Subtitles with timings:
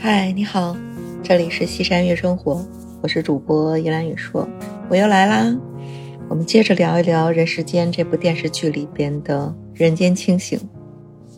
[0.00, 0.76] 嗨，你好，
[1.24, 2.64] 这里是西山悦生活，
[3.02, 4.48] 我是主播依兰雨说，
[4.88, 5.52] 我又来啦。
[6.28, 10.56] 我们接着聊一聊《人世间》这部电视剧里边的人间清醒，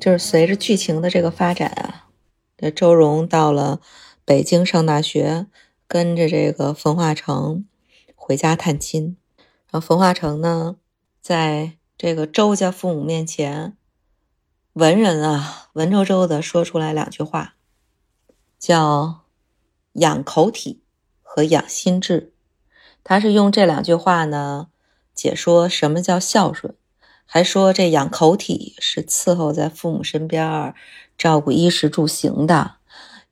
[0.00, 2.08] 就是随着剧情的这个发展啊，
[2.56, 3.80] 这周蓉到了
[4.24, 5.46] 北京上大学，
[5.86, 7.64] 跟着这个冯化成
[8.16, 9.16] 回家探亲，
[9.70, 10.74] 然后冯化成呢，
[11.22, 13.74] 在这个周家父母面前，
[14.72, 17.54] 文人啊，文绉绉的说出来两句话。
[18.58, 19.24] 叫
[19.92, 20.82] 养口体
[21.22, 22.32] 和养心智，
[23.04, 24.68] 他是用这两句话呢
[25.14, 26.74] 解说什么叫孝顺，
[27.24, 30.74] 还说这养口体是伺候在父母身边，
[31.16, 32.78] 照顾衣食住行的；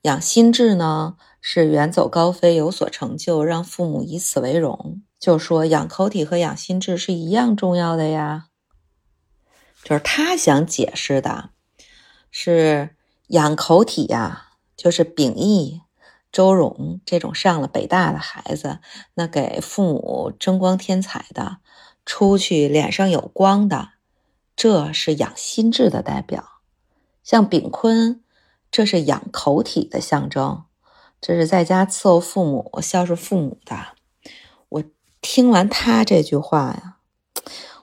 [0.03, 5.03] 养心智呢是远走高飞，有所成就，让父母以此为荣。
[5.19, 8.47] 就说养口体和养心智是一样重要的呀，
[9.83, 11.51] 就是他想解释的
[12.31, 12.91] 是
[13.29, 14.46] 养口体呀。
[14.77, 15.81] 就是秉义、
[16.31, 18.81] 周荣这种上了北大的孩子，
[19.15, 21.59] 那给父母争光添彩的，
[22.05, 23.91] 出去脸上有光的，
[24.55, 26.61] 这是养心智的代表。
[27.25, 28.23] 像炳坤，
[28.71, 30.65] 这是养口体的象征，
[31.21, 33.95] 这是在家伺候父母、孝顺父母的。
[34.69, 34.85] 我
[35.21, 36.99] 听完他这句话呀，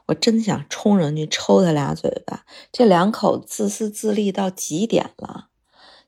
[0.05, 2.45] 我真想冲上去抽他俩嘴巴。
[2.71, 5.49] 这两口自私自利到极点了。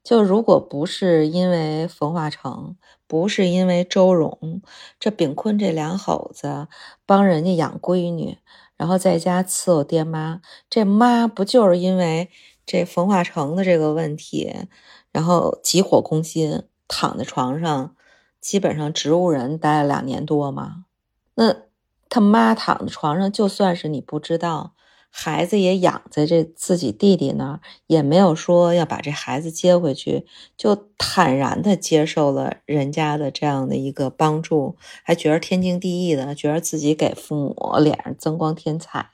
[0.06, 4.62] 就如果不是因为冯化成，不是因为周荣，
[5.00, 6.68] 这炳坤这两口子
[7.08, 8.38] 帮人家养闺女，
[8.78, 12.30] 然后在家伺候爹妈，这妈不就是因为
[12.68, 14.68] 这冯化成的这个问题，
[15.12, 17.96] 然后急火攻心，躺在床上，
[18.40, 20.86] 基本上植物人待了两年多吗？
[21.34, 21.64] 那
[22.08, 24.75] 他妈躺在床上，就算是你不知道。
[25.18, 39.10] 孩子也养在这自己弟弟那儿，也没有说要把这孩子接回去，就坦然的接受了人家的这样的一个帮助，还觉得天经地义的，觉得自己给父母脸上增光添彩。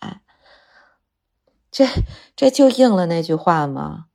[1.70, 1.86] 这
[2.36, 4.08] 这就应了那句话吗？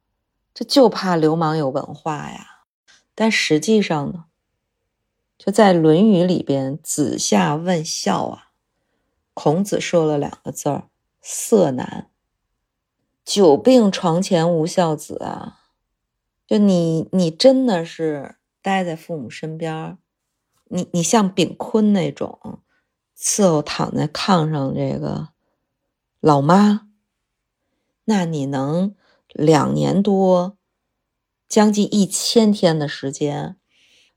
[0.53, 2.65] 这就怕流氓有文化呀。
[3.15, 4.25] 但实际上呢，
[5.39, 8.49] 就在《论语》里边，子夏问孝啊，
[9.35, 10.89] 孔子说了两个字儿。
[11.29, 12.09] 色难，
[13.25, 15.59] 久病床前无孝子啊！
[16.47, 19.99] 就你，你真的是待在父母身边
[20.67, 22.61] 你你像炳坤那种
[23.19, 25.31] 伺候躺在炕上这个
[26.21, 26.87] 老妈，
[28.05, 28.95] 那你能
[29.31, 30.57] 两年多，
[31.49, 33.57] 将近一千天的时间，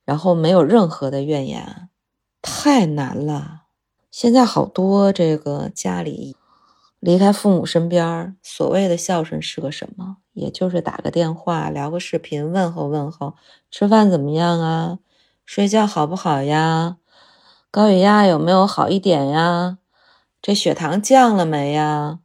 [0.05, 1.89] 然后没有任何的怨言，
[2.39, 3.63] 太难了。
[4.11, 6.35] 现在好多这个家里。
[6.99, 10.17] 离开父母身边，所谓的孝顺是个什么？
[10.33, 13.35] 也就是打个电话、聊个视频、问候问候，
[13.71, 14.99] 吃饭怎么样啊？
[15.45, 16.97] 睡觉好不好呀？
[17.71, 19.77] 高血压有没有好一点呀？
[20.41, 22.19] 这血糖降了没呀？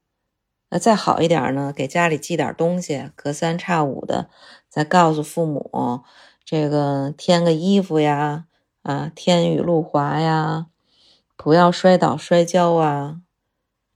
[0.71, 1.73] 那再好一点呢？
[1.75, 4.29] 给家里寄点东西，隔三差五的
[4.69, 6.03] 再告诉父母，
[6.45, 8.47] 这个添个衣服呀，
[8.83, 10.67] 啊，天雨路滑呀，
[11.37, 13.21] 不要摔倒摔跤啊。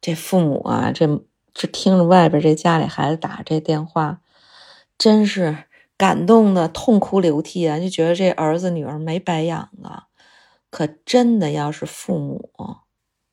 [0.01, 1.07] 这父母啊，这
[1.53, 4.21] 这听着外边这家里孩子打这电话，
[4.97, 5.65] 真是
[5.97, 7.79] 感动的痛哭流涕啊！
[7.79, 10.05] 就觉得这儿子女儿没白养啊。
[10.71, 12.51] 可真的要是父母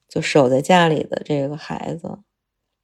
[0.07, 2.19] 就守在家里的这个孩子，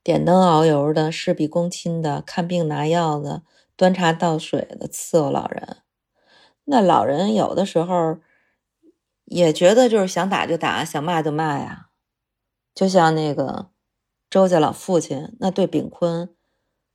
[0.03, 3.44] 点灯熬油的、事必躬亲的、看病拿药的、
[3.78, 5.78] 端茶倒水的伺候老人，
[6.66, 8.18] 那老人有的时候
[9.25, 11.88] 也觉得就是想打就打，想骂就骂呀。
[12.73, 13.69] 就像那个
[14.29, 16.33] 周家老父亲，那对炳坤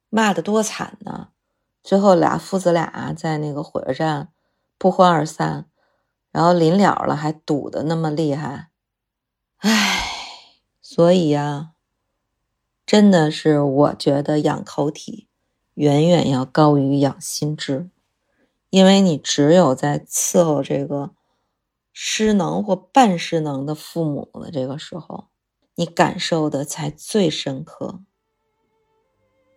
[0.08, 1.28] 骂的多惨呢！
[1.82, 4.32] 最后俩父子俩在那个火车站
[4.78, 5.66] 不欢而散，
[6.32, 8.70] 然后临了了还赌的那么厉害，
[9.58, 10.00] 唉，
[10.82, 11.72] 所以呀，
[12.84, 15.28] 真的是我觉得养口体
[15.74, 17.90] 远远要高于养心智，
[18.70, 21.14] 因为你只有在伺候这个
[21.92, 25.28] 失能或半失能的父母的这个时候。
[25.78, 28.00] 你感受的才最深刻。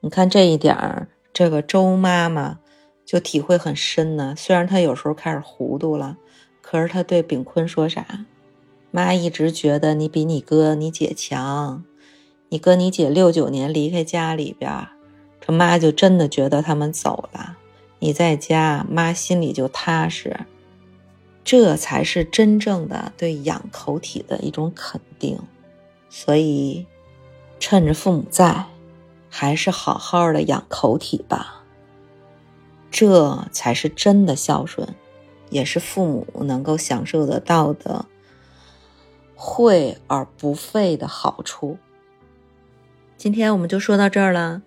[0.02, 2.60] 你看这一点儿，这个周妈妈
[3.06, 4.36] 就体会很深呢。
[4.38, 6.18] 虽然她有时候开始糊涂了，
[6.62, 8.26] 可是她对炳坤说啥？
[8.92, 11.84] 妈一直觉得你比你哥、你姐强。
[12.50, 14.88] 你哥、你姐六九年离开家里边，
[15.40, 17.58] 这妈就真的觉得他们走了。
[18.00, 20.46] 你在家，妈心里就踏实。
[21.44, 25.40] 这才是真正的对养口体的一种肯定。
[26.10, 26.88] 所以，
[27.60, 28.66] 趁着父母在，
[29.30, 31.64] 还是好好的养口体吧。
[32.92, 34.96] 这才是真的孝顺，
[35.52, 38.06] 也是父母能够享受得到的
[39.36, 41.78] 惠而不费的好处。
[43.16, 44.64] 今天我们就说到这儿了。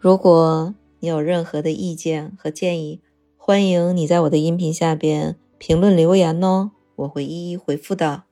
[0.00, 3.00] 如果你有任何的意见和建议，
[3.36, 8.24] 欢迎你在我的音频下边评论留言哦，我会一一回复的。